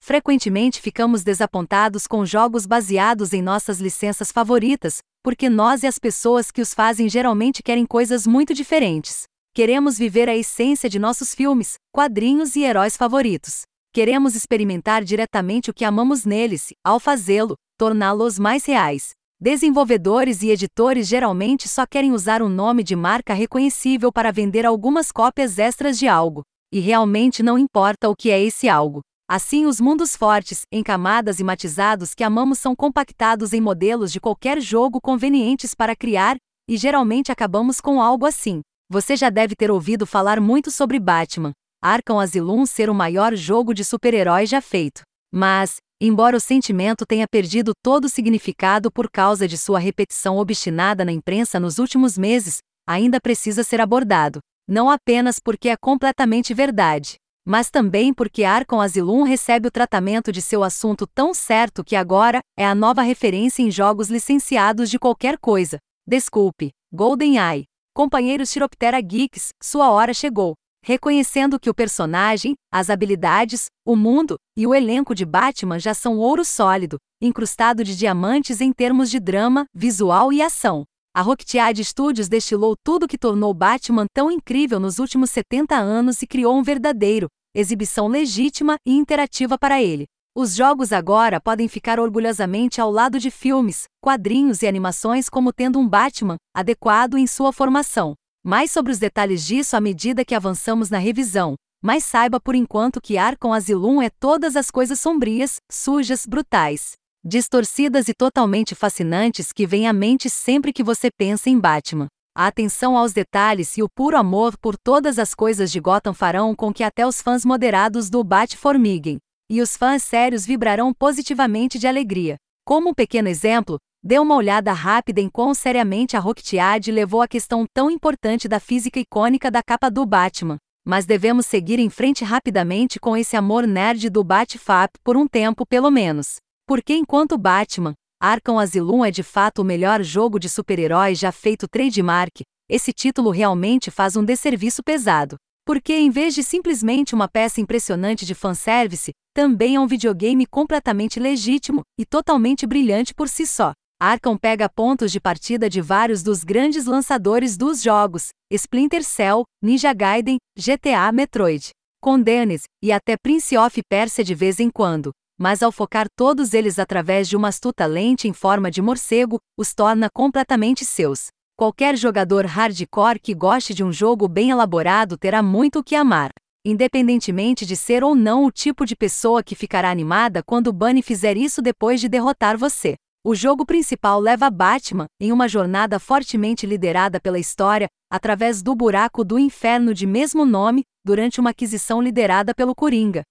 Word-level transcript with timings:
Frequentemente 0.00 0.80
ficamos 0.80 1.22
desapontados 1.22 2.06
com 2.06 2.24
jogos 2.24 2.66
baseados 2.66 3.32
em 3.32 3.42
nossas 3.42 3.78
licenças 3.78 4.32
favoritas, 4.32 4.98
porque 5.22 5.50
nós 5.50 5.82
e 5.82 5.86
as 5.86 5.98
pessoas 5.98 6.50
que 6.50 6.62
os 6.62 6.72
fazem 6.72 7.08
geralmente 7.08 7.62
querem 7.62 7.84
coisas 7.84 8.26
muito 8.26 8.54
diferentes. 8.54 9.24
Queremos 9.54 9.98
viver 9.98 10.28
a 10.28 10.36
essência 10.36 10.88
de 10.88 10.98
nossos 10.98 11.34
filmes, 11.34 11.74
quadrinhos 11.92 12.56
e 12.56 12.62
heróis 12.62 12.96
favoritos. 12.96 13.62
Queremos 13.92 14.34
experimentar 14.34 15.02
diretamente 15.02 15.70
o 15.70 15.74
que 15.74 15.84
amamos 15.84 16.24
neles, 16.24 16.68
ao 16.84 17.00
fazê-lo, 17.00 17.56
torná-los 17.76 18.38
mais 18.38 18.64
reais. 18.64 19.10
Desenvolvedores 19.40 20.42
e 20.42 20.50
editores 20.50 21.06
geralmente 21.06 21.68
só 21.68 21.84
querem 21.86 22.12
usar 22.12 22.42
um 22.42 22.48
nome 22.48 22.82
de 22.82 22.96
marca 22.96 23.34
reconhecível 23.34 24.12
para 24.12 24.32
vender 24.32 24.64
algumas 24.64 25.12
cópias 25.12 25.58
extras 25.58 25.98
de 25.98 26.08
algo. 26.08 26.42
E 26.72 26.80
realmente 26.80 27.42
não 27.42 27.58
importa 27.58 28.08
o 28.08 28.16
que 28.16 28.30
é 28.30 28.40
esse 28.42 28.68
algo. 28.68 29.00
Assim, 29.30 29.66
os 29.66 29.78
mundos 29.78 30.16
fortes, 30.16 30.62
em 30.72 30.82
camadas 30.82 31.38
e 31.38 31.44
matizados 31.44 32.14
que 32.14 32.24
amamos 32.24 32.58
são 32.58 32.74
compactados 32.74 33.52
em 33.52 33.60
modelos 33.60 34.10
de 34.10 34.18
qualquer 34.18 34.58
jogo 34.58 35.02
convenientes 35.02 35.74
para 35.74 35.94
criar, 35.94 36.38
e 36.66 36.78
geralmente 36.78 37.30
acabamos 37.30 37.78
com 37.78 38.00
algo 38.00 38.24
assim. 38.24 38.62
Você 38.90 39.16
já 39.16 39.28
deve 39.28 39.54
ter 39.54 39.70
ouvido 39.70 40.06
falar 40.06 40.40
muito 40.40 40.70
sobre 40.70 40.98
Batman, 40.98 41.52
Arkham 41.84 42.18
Asylum 42.18 42.64
ser 42.64 42.88
o 42.88 42.94
maior 42.94 43.36
jogo 43.36 43.74
de 43.74 43.84
super-heróis 43.84 44.48
já 44.48 44.62
feito. 44.62 45.02
Mas, 45.30 45.76
embora 46.00 46.34
o 46.34 46.40
sentimento 46.40 47.04
tenha 47.06 47.26
perdido 47.30 47.72
todo 47.82 48.06
o 48.06 48.08
significado 48.08 48.90
por 48.90 49.10
causa 49.10 49.46
de 49.46 49.58
sua 49.58 49.78
repetição 49.78 50.38
obstinada 50.38 51.04
na 51.04 51.12
imprensa 51.12 51.60
nos 51.60 51.78
últimos 51.78 52.16
meses, 52.16 52.60
ainda 52.88 53.20
precisa 53.20 53.62
ser 53.62 53.78
abordado. 53.78 54.38
Não 54.66 54.88
apenas 54.88 55.38
porque 55.38 55.68
é 55.68 55.76
completamente 55.76 56.54
verdade, 56.54 57.16
mas 57.48 57.70
também 57.70 58.12
porque 58.12 58.44
Arkham 58.44 58.78
Asylum 58.78 59.22
recebe 59.22 59.68
o 59.68 59.70
tratamento 59.70 60.30
de 60.30 60.42
seu 60.42 60.62
assunto 60.62 61.06
tão 61.06 61.32
certo 61.32 61.82
que 61.82 61.96
agora 61.96 62.40
é 62.58 62.66
a 62.66 62.74
nova 62.74 63.00
referência 63.00 63.62
em 63.62 63.70
jogos 63.70 64.10
licenciados 64.10 64.90
de 64.90 64.98
qualquer 64.98 65.38
coisa. 65.38 65.78
Desculpe, 66.06 66.72
GoldenEye. 66.92 67.64
Companheiros 67.94 68.50
Chiroptera 68.50 69.00
Geeks, 69.00 69.48
sua 69.62 69.90
hora 69.90 70.12
chegou. 70.12 70.52
Reconhecendo 70.84 71.58
que 71.58 71.70
o 71.70 71.74
personagem, 71.74 72.54
as 72.70 72.90
habilidades, 72.90 73.64
o 73.82 73.96
mundo 73.96 74.36
e 74.54 74.66
o 74.66 74.74
elenco 74.74 75.14
de 75.14 75.24
Batman 75.24 75.78
já 75.78 75.94
são 75.94 76.18
ouro 76.18 76.44
sólido, 76.44 76.98
incrustado 77.18 77.82
de 77.82 77.96
diamantes 77.96 78.60
em 78.60 78.74
termos 78.74 79.10
de 79.10 79.18
drama, 79.18 79.64
visual 79.74 80.30
e 80.34 80.42
ação. 80.42 80.84
A 81.14 81.22
Rocktiad 81.22 81.82
Studios 81.82 82.28
destilou 82.28 82.76
tudo 82.84 83.08
que 83.08 83.16
tornou 83.16 83.54
Batman 83.54 84.06
tão 84.14 84.30
incrível 84.30 84.78
nos 84.78 84.98
últimos 84.98 85.30
70 85.30 85.74
anos 85.74 86.22
e 86.22 86.26
criou 86.26 86.54
um 86.54 86.62
verdadeiro, 86.62 87.26
exibição 87.54 88.08
legítima 88.08 88.76
e 88.86 88.92
interativa 88.94 89.58
para 89.58 89.82
ele. 89.82 90.06
Os 90.36 90.54
jogos 90.54 90.92
agora 90.92 91.40
podem 91.40 91.66
ficar 91.66 91.98
orgulhosamente 91.98 92.80
ao 92.80 92.90
lado 92.90 93.18
de 93.18 93.30
filmes, 93.30 93.84
quadrinhos 94.00 94.62
e 94.62 94.66
animações 94.66 95.28
como 95.28 95.52
tendo 95.52 95.78
um 95.78 95.88
Batman 95.88 96.36
adequado 96.54 97.18
em 97.18 97.26
sua 97.26 97.52
formação. 97.52 98.14
Mais 98.44 98.70
sobre 98.70 98.92
os 98.92 98.98
detalhes 98.98 99.44
disso 99.44 99.76
à 99.76 99.80
medida 99.80 100.24
que 100.24 100.34
avançamos 100.34 100.90
na 100.90 100.98
revisão, 100.98 101.56
mas 101.82 102.04
saiba 102.04 102.40
por 102.40 102.54
enquanto 102.54 103.00
que 103.00 103.18
Arkham 103.18 103.52
Asylum 103.52 104.00
é 104.00 104.10
todas 104.10 104.56
as 104.56 104.70
coisas 104.70 105.00
sombrias, 105.00 105.56
sujas, 105.70 106.24
brutais, 106.24 106.92
distorcidas 107.24 108.08
e 108.08 108.14
totalmente 108.14 108.74
fascinantes 108.74 109.52
que 109.52 109.66
vêm 109.66 109.88
à 109.88 109.92
mente 109.92 110.30
sempre 110.30 110.72
que 110.72 110.82
você 110.82 111.08
pensa 111.10 111.50
em 111.50 111.58
Batman. 111.58 112.06
A 112.40 112.46
atenção 112.46 112.96
aos 112.96 113.12
detalhes 113.12 113.76
e 113.76 113.82
o 113.82 113.88
puro 113.88 114.16
amor 114.16 114.56
por 114.56 114.76
todas 114.78 115.18
as 115.18 115.34
coisas 115.34 115.72
de 115.72 115.80
Gotham 115.80 116.14
farão 116.14 116.54
com 116.54 116.72
que 116.72 116.84
até 116.84 117.04
os 117.04 117.20
fãs 117.20 117.44
moderados 117.44 118.08
do 118.08 118.22
Bat 118.22 118.56
formiguem, 118.56 119.18
e 119.50 119.60
os 119.60 119.76
fãs 119.76 120.04
sérios 120.04 120.46
vibrarão 120.46 120.94
positivamente 120.94 121.80
de 121.80 121.88
alegria. 121.88 122.36
Como 122.64 122.90
um 122.90 122.94
pequeno 122.94 123.26
exemplo, 123.26 123.76
dê 124.00 124.20
uma 124.20 124.36
olhada 124.36 124.72
rápida 124.72 125.20
em 125.20 125.28
quão 125.28 125.52
seriamente 125.52 126.16
a 126.16 126.20
Rocktiad 126.20 126.92
levou 126.92 127.22
a 127.22 127.26
questão 127.26 127.66
tão 127.74 127.90
importante 127.90 128.46
da 128.46 128.60
física 128.60 129.00
icônica 129.00 129.50
da 129.50 129.60
capa 129.60 129.90
do 129.90 130.06
Batman. 130.06 130.58
Mas 130.86 131.04
devemos 131.04 131.44
seguir 131.44 131.80
em 131.80 131.90
frente 131.90 132.22
rapidamente 132.22 133.00
com 133.00 133.16
esse 133.16 133.36
amor 133.36 133.66
nerd 133.66 134.08
do 134.08 134.22
Batfap 134.22 134.92
por 135.02 135.16
um 135.16 135.26
tempo 135.26 135.66
pelo 135.66 135.90
menos. 135.90 136.36
Porque 136.68 136.94
enquanto 136.94 137.36
Batman, 137.36 137.94
Arkham 138.20 138.58
Asylum 138.58 139.04
é 139.04 139.12
de 139.12 139.22
fato 139.22 139.62
o 139.62 139.64
melhor 139.64 140.02
jogo 140.02 140.40
de 140.40 140.48
super-heróis 140.48 141.20
já 141.20 141.30
feito 141.30 141.68
trademark, 141.68 142.40
esse 142.68 142.92
título 142.92 143.30
realmente 143.30 143.92
faz 143.92 144.16
um 144.16 144.24
desserviço 144.24 144.82
pesado. 144.82 145.36
Porque 145.64 145.94
em 145.94 146.10
vez 146.10 146.34
de 146.34 146.42
simplesmente 146.42 147.14
uma 147.14 147.28
peça 147.28 147.60
impressionante 147.60 148.26
de 148.26 148.34
fanservice, 148.34 149.12
também 149.32 149.76
é 149.76 149.80
um 149.80 149.86
videogame 149.86 150.46
completamente 150.46 151.20
legítimo 151.20 151.82
e 151.96 152.04
totalmente 152.04 152.66
brilhante 152.66 153.14
por 153.14 153.28
si 153.28 153.46
só. 153.46 153.72
Arkham 154.00 154.36
pega 154.36 154.68
pontos 154.68 155.12
de 155.12 155.20
partida 155.20 155.70
de 155.70 155.80
vários 155.80 156.20
dos 156.20 156.42
grandes 156.42 156.86
lançadores 156.86 157.56
dos 157.56 157.80
jogos, 157.80 158.30
Splinter 158.50 159.04
Cell, 159.04 159.44
Ninja 159.62 159.92
Gaiden, 159.92 160.38
GTA 160.58 161.12
Metroid, 161.12 161.70
Condenes 162.00 162.62
e 162.82 162.90
até 162.90 163.16
Prince 163.16 163.56
of 163.56 163.80
Persia 163.88 164.24
de 164.24 164.34
vez 164.34 164.58
em 164.58 164.70
quando, 164.70 165.12
mas 165.38 165.62
ao 165.62 165.70
focar 165.70 166.08
todos 166.16 166.52
eles 166.52 166.78
através 166.78 167.28
de 167.28 167.36
uma 167.36 167.48
astuta 167.48 167.86
lente 167.86 168.26
em 168.26 168.32
forma 168.32 168.70
de 168.70 168.82
morcego, 168.82 169.38
os 169.56 169.72
torna 169.72 170.10
completamente 170.10 170.84
seus. 170.84 171.28
Qualquer 171.56 171.96
jogador 171.96 172.44
hardcore 172.44 173.20
que 173.20 173.34
goste 173.34 173.72
de 173.72 173.84
um 173.84 173.92
jogo 173.92 174.26
bem 174.28 174.50
elaborado 174.50 175.16
terá 175.16 175.42
muito 175.42 175.78
o 175.78 175.84
que 175.84 175.94
amar, 175.94 176.30
independentemente 176.64 177.64
de 177.64 177.76
ser 177.76 178.02
ou 178.02 178.14
não 178.14 178.44
o 178.44 178.50
tipo 178.50 178.84
de 178.84 178.96
pessoa 178.96 179.42
que 179.42 179.54
ficará 179.54 179.90
animada 179.90 180.42
quando 180.42 180.72
Bunny 180.72 181.02
fizer 181.02 181.36
isso 181.36 181.62
depois 181.62 182.00
de 182.00 182.08
derrotar 182.08 182.58
você. 182.58 182.96
O 183.24 183.34
jogo 183.34 183.66
principal 183.66 184.20
leva 184.20 184.48
Batman, 184.48 185.06
em 185.20 185.32
uma 185.32 185.48
jornada 185.48 185.98
fortemente 185.98 186.66
liderada 186.66 187.20
pela 187.20 187.38
história, 187.38 187.88
através 188.10 188.62
do 188.62 188.74
buraco 188.74 189.24
do 189.24 189.38
inferno 189.38 189.92
de 189.92 190.06
mesmo 190.06 190.46
nome, 190.46 190.84
durante 191.04 191.40
uma 191.40 191.50
aquisição 191.50 192.00
liderada 192.00 192.54
pelo 192.54 192.74
Coringa, 192.74 193.22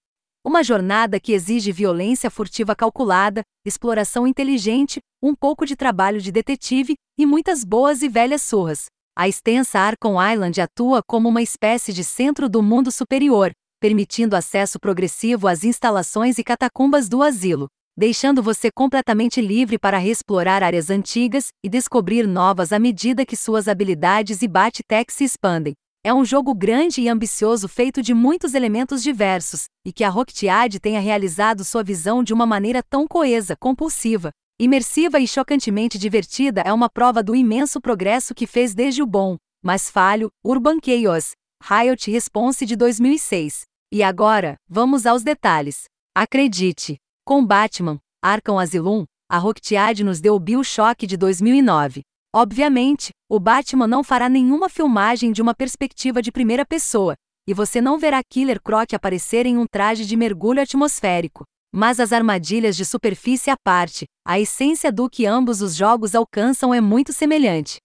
uma 0.48 0.64
jornada 0.64 1.20
que 1.20 1.32
exige 1.32 1.70
violência 1.70 2.30
furtiva 2.30 2.74
calculada, 2.74 3.42
exploração 3.66 4.26
inteligente, 4.26 4.98
um 5.22 5.34
pouco 5.34 5.66
de 5.66 5.76
trabalho 5.76 6.20
de 6.20 6.32
detetive 6.32 6.94
e 7.18 7.26
muitas 7.26 7.64
boas 7.64 8.02
e 8.02 8.08
velhas 8.08 8.40
surras. 8.42 8.86
A 9.16 9.28
extensa 9.28 9.78
Arkham 9.78 10.16
Island 10.32 10.60
atua 10.60 11.02
como 11.06 11.28
uma 11.28 11.42
espécie 11.42 11.92
de 11.92 12.02
centro 12.02 12.48
do 12.48 12.62
mundo 12.62 12.90
superior, 12.90 13.50
permitindo 13.78 14.34
acesso 14.34 14.78
progressivo 14.80 15.48
às 15.48 15.64
instalações 15.64 16.38
e 16.38 16.44
catacumbas 16.44 17.08
do 17.08 17.22
asilo, 17.22 17.66
deixando 17.96 18.42
você 18.42 18.70
completamente 18.70 19.40
livre 19.40 19.78
para 19.78 19.98
reexplorar 19.98 20.62
áreas 20.62 20.88
antigas 20.88 21.48
e 21.64 21.68
descobrir 21.68 22.26
novas 22.26 22.72
à 22.72 22.78
medida 22.78 23.26
que 23.26 23.36
suas 23.36 23.68
habilidades 23.68 24.40
e 24.40 24.48
bate-tech 24.48 25.12
se 25.12 25.24
expandem. 25.24 25.74
É 26.04 26.14
um 26.14 26.24
jogo 26.24 26.54
grande 26.54 27.02
e 27.02 27.08
ambicioso 27.08 27.68
feito 27.68 28.00
de 28.00 28.14
muitos 28.14 28.54
elementos 28.54 29.02
diversos, 29.02 29.64
e 29.84 29.92
que 29.92 30.04
a 30.04 30.08
Rocktiad 30.08 30.78
tenha 30.78 31.00
realizado 31.00 31.64
sua 31.64 31.82
visão 31.82 32.22
de 32.22 32.32
uma 32.32 32.46
maneira 32.46 32.82
tão 32.82 33.06
coesa, 33.06 33.56
compulsiva, 33.56 34.30
imersiva 34.60 35.18
e 35.18 35.26
chocantemente 35.26 35.98
divertida 35.98 36.62
é 36.64 36.72
uma 36.72 36.88
prova 36.88 37.22
do 37.22 37.34
imenso 37.34 37.80
progresso 37.80 38.34
que 38.34 38.46
fez 38.46 38.74
desde 38.74 39.02
o 39.02 39.06
bom, 39.06 39.36
mas 39.62 39.90
falho, 39.90 40.30
Urban 40.42 40.78
Chaos, 40.82 41.32
Riot 41.62 42.10
Response 42.10 42.64
de 42.64 42.74
2006. 42.74 43.64
E 43.92 44.02
agora, 44.02 44.56
vamos 44.68 45.04
aos 45.04 45.22
detalhes. 45.22 45.84
Acredite, 46.16 46.96
com 47.24 47.44
Batman, 47.44 47.98
Arkham 48.22 48.58
Asylum, 48.58 49.04
a 49.28 49.36
Rocktiad 49.36 50.04
nos 50.04 50.20
deu 50.20 50.36
o 50.36 50.40
BioShock 50.40 51.06
de 51.06 51.16
2009. 51.16 52.02
Obviamente, 52.40 53.10
o 53.28 53.40
Batman 53.40 53.88
não 53.88 54.04
fará 54.04 54.28
nenhuma 54.28 54.68
filmagem 54.68 55.32
de 55.32 55.42
uma 55.42 55.52
perspectiva 55.52 56.22
de 56.22 56.30
primeira 56.30 56.64
pessoa, 56.64 57.16
e 57.48 57.52
você 57.52 57.80
não 57.80 57.98
verá 57.98 58.20
Killer 58.22 58.62
Croc 58.62 58.94
aparecer 58.94 59.44
em 59.44 59.58
um 59.58 59.66
traje 59.68 60.06
de 60.06 60.16
mergulho 60.16 60.62
atmosférico. 60.62 61.42
Mas 61.74 61.98
as 61.98 62.12
armadilhas 62.12 62.76
de 62.76 62.84
superfície 62.84 63.50
à 63.50 63.56
parte, 63.56 64.04
a 64.24 64.38
essência 64.38 64.92
do 64.92 65.10
que 65.10 65.26
ambos 65.26 65.60
os 65.60 65.74
jogos 65.74 66.14
alcançam 66.14 66.72
é 66.72 66.80
muito 66.80 67.12
semelhante. 67.12 67.78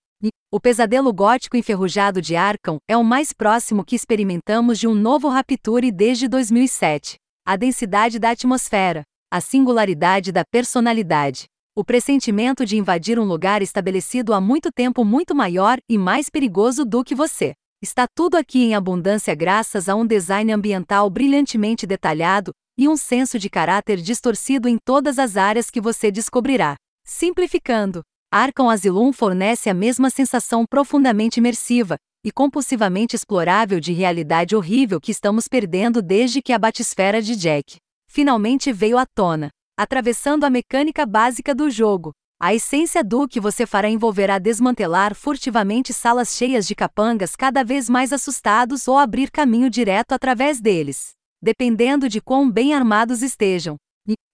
O 0.51 0.59
pesadelo 0.59 1.11
gótico 1.11 1.57
enferrujado 1.57 2.21
de 2.21 2.35
Arkham 2.35 2.77
é 2.87 2.95
o 2.95 3.03
mais 3.03 3.33
próximo 3.33 3.83
que 3.83 3.95
experimentamos 3.95 4.77
de 4.77 4.87
um 4.87 4.93
novo 4.93 5.29
Rapture 5.29 5.91
desde 5.91 6.27
2007. 6.27 7.15
A 7.43 7.55
densidade 7.55 8.19
da 8.19 8.29
atmosfera, 8.29 9.01
a 9.31 9.41
singularidade 9.41 10.31
da 10.31 10.43
personalidade, 10.45 11.45
o 11.75 11.83
pressentimento 11.83 12.65
de 12.67 12.77
invadir 12.77 13.17
um 13.17 13.23
lugar 13.23 13.63
estabelecido 13.63 14.33
há 14.33 14.39
muito 14.39 14.71
tempo 14.71 15.03
muito 15.03 15.33
maior 15.33 15.79
e 15.89 15.97
mais 15.97 16.29
perigoso 16.29 16.85
do 16.85 17.03
que 17.03 17.15
você. 17.15 17.53
Está 17.81 18.05
tudo 18.07 18.35
aqui 18.35 18.63
em 18.63 18.75
abundância 18.75 19.33
graças 19.33 19.89
a 19.89 19.95
um 19.95 20.05
design 20.05 20.51
ambiental 20.51 21.09
brilhantemente 21.09 21.87
detalhado 21.87 22.53
e 22.77 22.87
um 22.87 22.95
senso 22.95 23.39
de 23.39 23.49
caráter 23.49 23.97
distorcido 23.97 24.69
em 24.69 24.77
todas 24.77 25.17
as 25.17 25.35
áreas 25.35 25.71
que 25.71 25.81
você 25.81 26.11
descobrirá. 26.11 26.75
Simplificando, 27.05 28.03
Arkham 28.31 28.69
Asylum 28.69 29.11
fornece 29.11 29.67
a 29.67 29.73
mesma 29.73 30.11
sensação 30.11 30.65
profundamente 30.69 31.39
imersiva 31.39 31.97
e 32.23 32.31
compulsivamente 32.31 33.15
explorável 33.15 33.79
de 33.79 33.93
realidade 33.93 34.55
horrível 34.55 35.01
que 35.01 35.11
estamos 35.11 35.47
perdendo 35.47 36.03
desde 36.03 36.41
que 36.41 36.53
a 36.53 36.59
batisfera 36.59 37.19
de 37.21 37.35
Jack 37.35 37.77
finalmente 38.07 38.71
veio 38.71 38.97
à 38.99 39.07
tona, 39.07 39.49
atravessando 39.77 40.43
a 40.43 40.49
mecânica 40.49 41.05
básica 41.05 41.53
do 41.55 41.69
jogo. 41.69 42.11
A 42.39 42.53
essência 42.53 43.03
do 43.03 43.27
que 43.27 43.39
você 43.39 43.65
fará 43.65 43.89
envolverá 43.89 44.37
desmantelar 44.37 45.15
furtivamente 45.15 45.93
salas 45.93 46.35
cheias 46.35 46.67
de 46.67 46.75
capangas 46.75 47.35
cada 47.35 47.63
vez 47.63 47.89
mais 47.89 48.11
assustados 48.11 48.87
ou 48.87 48.97
abrir 48.97 49.31
caminho 49.31 49.69
direto 49.69 50.11
através 50.11 50.59
deles, 50.59 51.11
dependendo 51.41 52.09
de 52.09 52.19
quão 52.19 52.49
bem 52.49 52.73
armados 52.73 53.21
estejam. 53.21 53.77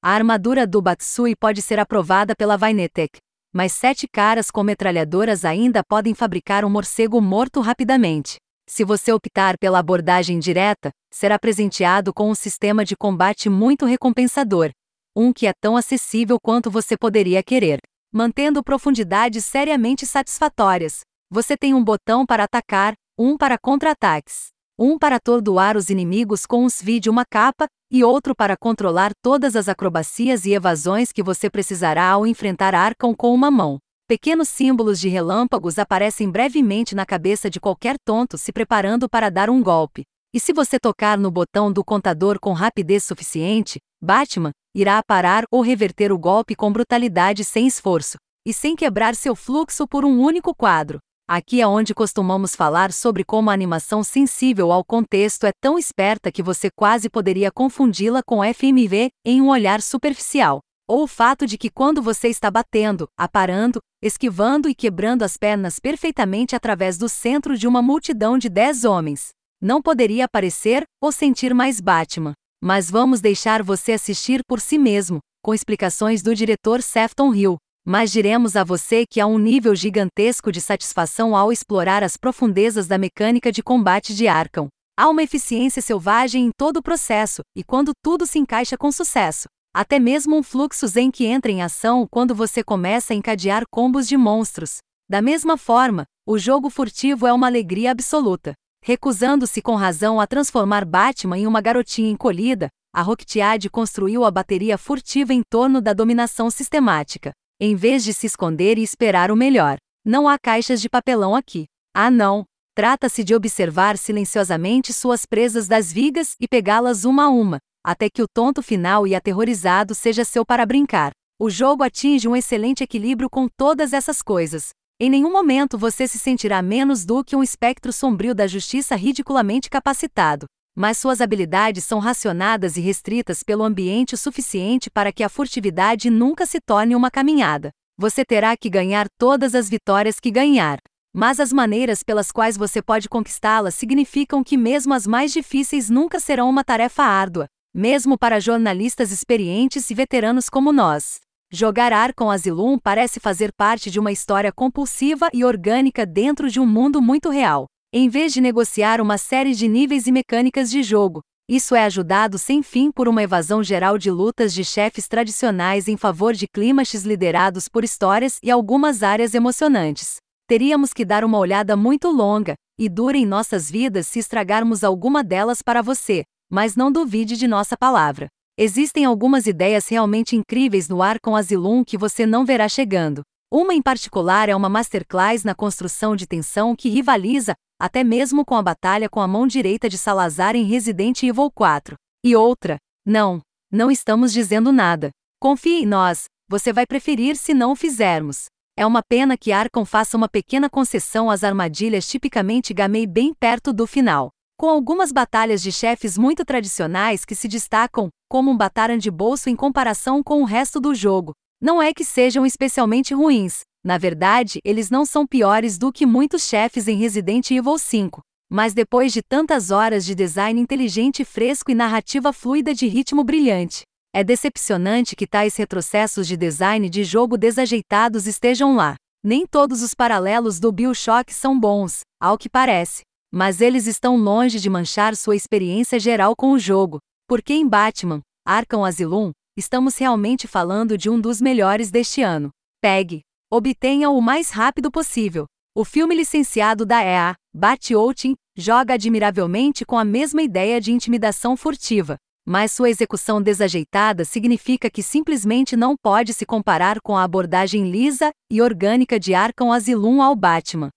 A 0.04 0.12
armadura 0.12 0.66
do 0.66 0.82
Batsui 0.82 1.36
pode 1.36 1.62
ser 1.62 1.78
aprovada 1.78 2.36
pela 2.36 2.58
Vainetech, 2.58 3.20
mas 3.54 3.74
sete 3.74 4.08
caras 4.12 4.50
com 4.50 4.64
metralhadoras 4.64 5.46
ainda 5.46 5.84
podem 5.84 6.16
fabricar 6.16 6.66
um 6.66 6.70
morcego 6.70 7.22
morto 7.22 7.62
rapidamente. 7.62 8.38
Se 8.68 8.84
você 8.84 9.12
optar 9.12 9.58
pela 9.58 9.80
abordagem 9.80 10.40
direta, 10.40 10.92
será 11.12 11.38
presenteado 11.38 12.14
com 12.14 12.30
um 12.30 12.36
sistema 12.36 12.84
de 12.84 12.96
combate 12.96 13.50
muito 13.50 13.86
recompensador, 13.86 14.72
um 15.16 15.34
que 15.34 15.48
é 15.48 15.54
tão 15.60 15.76
acessível 15.76 16.38
quanto 16.42 16.72
você 16.72 16.98
poderia 16.98 17.44
querer, 17.44 17.80
mantendo 18.12 18.64
profundidades 18.64 19.46
seriamente 19.46 20.06
satisfatórias. 20.06 21.02
Você 21.30 21.56
tem 21.58 21.74
um 21.74 21.84
botão 21.84 22.26
para 22.26 22.44
atacar, 22.46 22.94
um 23.18 23.38
para 23.38 23.58
contra-ataques, 23.58 24.48
um 24.78 24.98
para 24.98 25.18
atordoar 25.18 25.76
os 25.76 25.90
inimigos 25.90 26.46
com 26.46 26.64
um 26.64 26.70
SVI 26.70 27.00
de 27.00 27.10
uma 27.10 27.26
capa, 27.26 27.68
e 27.92 28.04
outro 28.04 28.36
para 28.36 28.56
controlar 28.56 29.12
todas 29.22 29.56
as 29.56 29.68
acrobacias 29.68 30.46
e 30.46 30.54
evasões 30.54 31.12
que 31.12 31.24
você 31.24 31.50
precisará 31.50 32.10
ao 32.10 32.26
enfrentar 32.26 32.74
Arkham 32.74 33.14
com 33.14 33.34
uma 33.34 33.52
mão. 33.52 33.78
Pequenos 34.08 34.48
símbolos 34.50 35.00
de 35.00 35.10
relâmpagos 35.10 35.78
aparecem 35.78 36.32
brevemente 36.32 36.96
na 36.96 37.06
cabeça 37.06 37.50
de 37.50 37.60
qualquer 37.60 37.96
tonto 38.06 38.38
se 38.38 38.52
preparando 38.52 39.08
para 39.08 39.30
dar 39.30 39.50
um 39.50 39.62
golpe. 39.62 40.04
E 40.32 40.40
se 40.40 40.54
você 40.54 40.80
tocar 40.80 41.18
no 41.18 41.32
botão 41.32 41.74
do 41.74 41.84
contador 41.84 42.40
com 42.40 42.54
rapidez 42.54 43.04
suficiente, 43.04 43.80
Batman 44.00 44.52
irá 44.76 45.02
parar 45.02 45.44
ou 45.50 45.62
reverter 45.62 46.12
o 46.12 46.20
golpe 46.20 46.56
com 46.56 46.72
brutalidade 46.72 47.44
sem 47.44 47.66
esforço, 47.66 48.16
e 48.46 48.54
sem 48.54 48.76
quebrar 48.76 49.16
seu 49.16 49.36
fluxo 49.36 49.88
por 49.88 50.06
um 50.06 50.20
único 50.20 50.54
quadro. 50.54 51.00
Aqui 51.28 51.62
é 51.62 51.68
onde 51.68 51.96
costumamos 51.96 52.56
falar 52.56 52.92
sobre 52.92 53.24
como 53.24 53.50
a 53.50 53.54
animação 53.54 54.04
sensível 54.04 54.72
ao 54.72 54.84
contexto 54.84 55.48
é 55.48 55.52
tão 55.60 55.80
esperta 55.80 56.32
que 56.32 56.44
você 56.44 56.70
quase 56.70 57.10
poderia 57.10 57.52
confundi-la 57.52 58.22
com 58.24 58.44
FMV 58.44 59.10
em 59.26 59.42
um 59.42 59.50
olhar 59.50 59.82
superficial. 59.82 60.60
Ou 60.88 61.04
o 61.04 61.08
fato 61.08 61.48
de 61.48 61.58
que 61.58 61.70
quando 61.72 62.02
você 62.04 62.30
está 62.30 62.50
batendo, 62.52 63.08
aparando, 63.18 63.80
esquivando 64.02 64.70
e 64.70 64.76
quebrando 64.76 65.24
as 65.24 65.38
pernas 65.38 65.80
perfeitamente 65.80 66.56
através 66.56 67.00
do 67.00 67.10
centro 67.10 67.58
de 67.58 67.68
uma 67.68 67.82
multidão 67.82 68.38
de 68.38 68.50
dez 68.50 68.84
homens, 68.84 69.30
não 69.62 69.82
poderia 69.82 70.28
parecer 70.28 70.84
ou 71.02 71.12
sentir 71.12 71.54
mais 71.54 71.80
Batman. 71.80 72.34
Mas 72.62 72.90
vamos 72.90 73.22
deixar 73.22 73.64
você 73.64 73.94
assistir 73.94 74.42
por 74.48 74.60
si 74.60 74.78
mesmo, 74.78 75.20
com 75.42 75.54
explicações 75.54 76.22
do 76.22 76.36
diretor 76.36 76.82
Sefton 76.82 77.34
Hill, 77.34 77.58
mas 77.86 78.12
diremos 78.12 78.56
a 78.56 78.64
você 78.64 79.06
que 79.10 79.20
há 79.20 79.26
um 79.26 79.40
nível 79.40 79.74
gigantesco 79.76 80.52
de 80.52 80.62
satisfação 80.62 81.36
ao 81.36 81.52
explorar 81.52 82.04
as 82.04 82.18
profundezas 82.18 82.88
da 82.88 82.98
mecânica 82.98 83.52
de 83.52 83.64
combate 83.64 84.14
de 84.14 84.28
Arkham. 84.28 84.68
Há 84.98 85.08
uma 85.08 85.24
eficiência 85.24 85.82
selvagem 85.82 86.48
em 86.48 86.52
todo 86.58 86.78
o 86.78 86.84
processo, 86.84 87.42
e 87.56 87.64
quando 87.64 87.92
tudo 88.04 88.26
se 88.26 88.38
encaixa 88.38 88.78
com 88.78 88.92
sucesso, 88.92 89.48
até 89.74 89.98
mesmo 89.98 90.36
um 90.36 90.44
fluxo 90.44 90.86
zen 90.88 91.10
que 91.10 91.26
entra 91.26 91.52
em 91.52 91.62
ação 91.62 92.06
quando 92.12 92.36
você 92.36 92.62
começa 92.62 93.14
a 93.14 93.16
encadear 93.16 93.64
combos 93.72 94.08
de 94.08 94.18
monstros. 94.18 94.80
Da 95.10 95.22
mesma 95.22 95.58
forma, 95.58 96.04
o 96.28 96.38
jogo 96.38 96.70
furtivo 96.70 97.26
é 97.26 97.34
uma 97.34 97.48
alegria 97.48 97.92
absoluta. 97.92 98.54
Recusando-se 98.84 99.62
com 99.62 99.76
razão 99.76 100.20
a 100.20 100.28
transformar 100.28 100.86
Batman 100.86 101.38
em 101.38 101.48
uma 101.48 101.62
garotinha 101.62 102.10
encolhida, 102.10 102.70
a 102.94 103.02
Rocktiad 103.02 103.70
construiu 103.70 104.26
a 104.26 104.32
bateria 104.32 104.78
furtiva 104.78 105.34
em 105.34 105.44
torno 105.48 105.82
da 105.82 105.94
dominação 105.94 106.50
sistemática. 106.50 107.32
Em 107.60 107.76
vez 107.76 108.04
de 108.04 108.14
se 108.14 108.26
esconder 108.26 108.78
e 108.78 108.84
esperar 108.84 109.32
o 109.32 109.36
melhor. 109.36 109.78
Não 110.06 110.28
há 110.28 110.38
caixas 110.40 110.82
de 110.82 110.90
papelão 110.90 111.36
aqui. 111.36 111.66
Ah, 111.94 112.10
não. 112.10 112.46
Trata-se 112.74 113.24
de 113.24 113.36
observar 113.36 113.98
silenciosamente 113.98 114.94
suas 114.94 115.26
presas 115.26 115.68
das 115.68 115.92
vigas 115.92 116.36
e 116.40 116.48
pegá-las 116.48 117.04
uma 117.04 117.26
a 117.26 117.30
uma, 117.30 117.60
até 117.86 118.10
que 118.10 118.22
o 118.22 118.28
tonto 118.34 118.64
final 118.64 119.06
e 119.06 119.14
aterrorizado 119.14 119.94
seja 119.94 120.24
seu 120.24 120.46
para 120.46 120.66
brincar. 120.66 121.12
O 121.38 121.50
jogo 121.50 121.84
atinge 121.84 122.28
um 122.28 122.36
excelente 122.36 122.84
equilíbrio 122.84 123.30
com 123.30 123.48
todas 123.58 123.92
essas 123.92 124.22
coisas. 124.22 124.70
Em 125.00 125.10
nenhum 125.10 125.32
momento 125.32 125.78
você 125.78 126.08
se 126.08 126.20
sentirá 126.20 126.62
menos 126.62 127.06
do 127.06 127.24
que 127.24 127.36
um 127.36 127.42
espectro 127.42 127.94
sombrio 127.94 128.36
da 128.36 128.46
justiça 128.48 128.96
ridiculamente 128.96 129.70
capacitado 129.70 130.46
mas 130.80 130.98
suas 130.98 131.20
habilidades 131.20 131.84
são 131.84 132.00
racionadas 132.00 132.78
e 132.78 132.80
restritas 132.80 133.44
pelo 133.44 133.66
ambiente 133.66 134.16
o 134.16 134.18
suficiente 134.18 134.90
para 134.90 135.12
que 135.12 135.24
a 135.24 135.28
furtividade 135.28 136.10
nunca 136.10 136.46
se 136.46 136.62
torne 136.62 136.96
uma 136.96 137.12
caminhada. 137.12 137.70
Você 137.98 138.24
terá 138.24 138.56
que 138.56 138.70
ganhar 138.70 139.08
todas 139.18 139.54
as 139.56 139.70
vitórias 139.70 140.22
que 140.22 140.32
ganhar. 140.32 140.80
Mas 141.14 141.42
as 141.42 141.52
maneiras 141.52 142.02
pelas 142.02 142.32
quais 142.32 142.56
você 142.56 142.82
pode 142.82 143.10
conquistá-las 143.10 143.76
significam 143.76 144.42
que 144.42 144.56
mesmo 144.56 144.94
as 144.94 145.06
mais 145.06 145.34
difíceis 145.34 145.90
nunca 145.90 146.18
serão 146.18 146.50
uma 146.50 146.64
tarefa 146.64 147.04
árdua, 147.04 147.48
mesmo 147.74 148.18
para 148.18 148.40
jornalistas 148.40 149.12
experientes 149.12 149.90
e 149.90 149.94
veteranos 149.94 150.48
como 150.48 150.72
nós. 150.72 151.20
Jogar 151.52 151.92
Arkham 151.92 152.30
Asylum 152.30 152.78
parece 152.78 153.20
fazer 153.20 153.52
parte 153.52 153.90
de 153.90 154.00
uma 154.00 154.12
história 154.12 154.52
compulsiva 154.52 155.30
e 155.34 155.44
orgânica 155.44 156.06
dentro 156.06 156.48
de 156.48 156.60
um 156.60 156.66
mundo 156.66 157.02
muito 157.02 157.32
real. 157.32 157.66
Em 157.92 158.08
vez 158.08 158.32
de 158.32 158.40
negociar 158.40 159.02
uma 159.02 159.18
série 159.18 159.56
de 159.56 159.68
níveis 159.68 160.06
e 160.06 160.12
mecânicas 160.12 160.70
de 160.70 160.84
jogo, 160.84 161.22
isso 161.50 161.74
é 161.74 161.86
ajudado 161.86 162.38
sem 162.38 162.62
fim 162.62 162.92
por 162.92 163.08
uma 163.08 163.24
evasão 163.24 163.64
geral 163.64 163.98
de 163.98 164.12
lutas 164.12 164.54
de 164.54 164.64
chefes 164.64 165.08
tradicionais 165.08 165.88
em 165.88 165.98
favor 165.98 166.36
de 166.36 166.48
clímaxes 166.48 167.02
liderados 167.02 167.68
por 167.68 167.84
histórias 167.84 168.38
e 168.44 168.52
algumas 168.52 169.02
áreas 169.02 169.34
emocionantes. 169.34 170.18
Teríamos 170.48 170.94
que 170.94 171.04
dar 171.04 171.24
uma 171.24 171.40
olhada 171.40 171.76
muito 171.76 172.10
longa 172.10 172.54
e 172.78 172.88
dura 172.88 173.18
em 173.18 173.26
nossas 173.26 173.72
vidas 173.72 174.06
se 174.06 174.20
estragarmos 174.20 174.84
alguma 174.84 175.24
delas 175.24 175.64
para 175.64 175.82
você, 175.82 176.22
mas 176.48 176.76
não 176.76 176.92
duvide 176.92 177.36
de 177.36 177.48
nossa 177.48 177.76
palavra. 177.76 178.28
Existem 178.62 179.06
algumas 179.06 179.48
ideias 179.48 179.88
realmente 179.88 180.36
incríveis 180.36 180.90
no 180.90 181.02
Arkham 181.02 181.34
Asylum 181.34 181.82
que 181.82 181.98
você 181.98 182.26
não 182.26 182.44
verá 182.44 182.68
chegando. 182.68 183.22
Uma 183.50 183.74
em 183.74 183.82
particular 183.82 184.50
é 184.50 184.56
uma 184.56 184.68
masterclass 184.68 185.46
na 185.46 185.56
construção 185.56 186.14
de 186.14 186.28
tensão 186.28 186.76
que 186.76 186.90
rivaliza 186.90 187.54
até 187.80 188.04
mesmo 188.04 188.44
com 188.44 188.56
a 188.56 188.62
batalha 188.62 189.08
com 189.08 189.22
a 189.22 189.28
mão 189.30 189.48
direita 189.48 189.88
de 189.88 189.98
Salazar 189.98 190.58
em 190.58 190.66
Resident 190.66 191.24
Evil 191.24 191.50
4. 191.50 191.96
E 192.22 192.36
outra, 192.36 192.76
não, 193.06 193.40
não 193.72 193.90
estamos 193.90 194.34
dizendo 194.34 194.74
nada. 194.74 195.10
Confie 195.42 195.84
em 195.84 195.86
nós, 195.86 196.26
você 196.46 196.74
vai 196.74 196.86
preferir 196.86 197.38
se 197.38 197.54
não 197.54 197.72
o 197.72 197.78
fizermos. 197.78 198.48
É 198.78 198.86
uma 198.86 199.02
pena 199.02 199.38
que 199.38 199.54
Arkham 199.54 199.86
faça 199.86 200.18
uma 200.18 200.28
pequena 200.28 200.70
concessão 200.70 201.32
às 201.32 201.46
armadilhas 201.46 202.10
tipicamente 202.10 202.74
gamei 202.74 203.08
bem 203.08 203.34
perto 203.34 203.72
do 203.72 203.88
final. 203.88 204.32
Com 204.60 204.68
algumas 204.68 205.14
batalhas 205.14 205.62
de 205.62 205.72
chefes 205.72 206.18
muito 206.18 206.44
tradicionais 206.44 207.24
que 207.24 207.34
se 207.34 207.48
destacam, 207.48 208.10
como 208.28 208.52
um 208.52 208.58
Bataran 208.58 208.98
de 208.98 209.10
bolso 209.10 209.50
em 209.50 209.56
comparação 209.56 210.22
com 210.22 210.42
o 210.42 210.46
resto 210.46 210.82
do 210.82 210.94
jogo. 210.94 211.32
Não 211.62 211.82
é 211.82 211.94
que 211.94 212.04
sejam 212.04 212.46
especialmente 212.46 213.14
ruins, 213.14 213.62
na 213.82 213.98
verdade, 213.98 214.60
eles 214.66 214.90
não 214.90 215.06
são 215.06 215.26
piores 215.26 215.78
do 215.78 215.94
que 215.94 216.06
muitos 216.06 216.44
chefes 216.44 216.90
em 216.90 216.98
Resident 216.98 217.50
Evil 217.52 217.78
5. 217.78 218.20
Mas 218.52 218.74
depois 218.74 219.14
de 219.14 219.22
tantas 219.22 219.72
horas 219.72 220.04
de 220.04 220.14
design 220.14 220.60
inteligente 220.60 221.24
fresco 221.24 221.72
e 221.72 221.74
narrativa 221.74 222.34
fluida 222.34 222.74
de 222.74 222.86
ritmo 222.86 223.24
brilhante, 223.24 223.84
é 224.14 224.26
decepcionante 224.26 225.16
que 225.16 225.26
tais 225.26 225.56
retrocessos 225.56 226.28
de 226.28 226.36
design 226.36 226.90
de 226.90 227.06
jogo 227.06 227.38
desajeitados 227.38 228.28
estejam 228.28 228.76
lá. 228.76 228.96
Nem 229.24 229.48
todos 229.48 229.82
os 229.82 229.94
paralelos 229.94 230.60
do 230.60 230.70
BioShock 230.70 231.34
são 231.34 231.58
bons, 231.58 232.02
ao 232.22 232.38
que 232.38 232.50
parece. 232.50 233.04
Mas 233.32 233.62
eles 233.62 233.88
estão 233.88 234.18
longe 234.18 234.60
de 234.60 234.70
manchar 234.70 235.16
sua 235.16 235.36
experiência 235.36 236.00
geral 236.00 236.36
com 236.36 236.52
o 236.52 236.60
jogo, 236.60 237.00
porque 237.28 237.54
em 237.54 237.68
Batman, 237.68 238.22
Arkham 238.46 238.84
Asylum, 238.84 239.32
estamos 239.58 239.98
realmente 239.98 240.48
falando 240.48 240.98
de 240.98 241.10
um 241.10 241.20
dos 241.20 241.40
melhores 241.40 241.92
deste 241.92 242.22
ano. 242.22 242.50
Pegue, 242.82 243.22
Obtenha 243.52 244.12
o 244.12 244.22
mais 244.22 244.52
rápido 244.52 244.92
possível. 244.92 245.48
O 245.76 245.84
filme 245.84 246.14
licenciado 246.14 246.86
da 246.86 247.04
EA, 247.04 247.34
Bat 247.52 247.96
Outing, 247.96 248.36
joga 248.56 248.94
admiravelmente 248.94 249.84
com 249.84 249.98
a 249.98 250.06
mesma 250.06 250.44
ideia 250.44 250.80
de 250.80 250.92
intimidação 250.92 251.58
furtiva, 251.58 252.16
mas 252.46 252.72
sua 252.72 252.92
execução 252.92 253.42
desajeitada 253.42 254.24
significa 254.24 254.88
que 254.88 255.02
simplesmente 255.02 255.76
não 255.76 255.96
pode 256.00 256.32
se 256.32 256.46
comparar 256.46 257.02
com 257.02 257.18
a 257.18 257.24
abordagem 257.24 257.90
lisa 257.90 258.30
e 258.52 258.62
orgânica 258.62 259.20
de 259.20 259.34
Arkham 259.34 259.74
Asylum 259.74 260.22
ao 260.22 260.36
Batman. 260.36 260.92